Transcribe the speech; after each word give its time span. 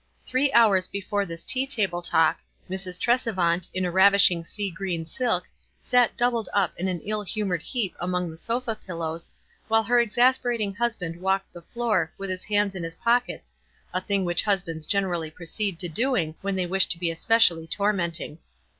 Three 0.25 0.51
hours 0.53 0.87
before 0.87 1.27
this 1.27 1.45
tea 1.45 1.67
table 1.67 2.01
talk, 2.01 2.39
Mrs. 2.67 2.99
Tresevant, 2.99 3.67
in 3.71 3.85
a 3.85 3.91
ravishing 3.91 4.43
sea 4.43 4.71
green 4.71 5.05
silk, 5.05 5.43
sat 5.79 6.17
doubled 6.17 6.49
up 6.53 6.73
in 6.77 6.87
an 6.87 7.01
ill 7.01 7.21
humored 7.21 7.61
heap 7.61 7.95
among 7.99 8.31
the 8.31 8.35
sofa 8.35 8.73
pillows, 8.73 9.29
while 9.67 9.83
her 9.83 9.99
exasperating 9.99 10.73
husband 10.73 11.21
walked 11.21 11.53
the 11.53 11.61
floor 11.61 12.11
with 12.17 12.31
his 12.31 12.45
hands 12.45 12.73
in 12.73 12.81
his 12.81 12.95
pockets, 12.95 13.53
a 13.93 14.01
thing 14.01 14.25
which 14.25 14.41
hus 14.41 14.63
bands 14.63 14.87
generally 14.87 15.29
proceed 15.29 15.77
to 15.77 15.87
doing 15.87 16.33
when 16.41 16.55
they 16.55 16.65
wish 16.65 16.87
to 16.87 16.97
be 16.97 17.11
especially 17.11 17.67
tormenting. 17.67 18.39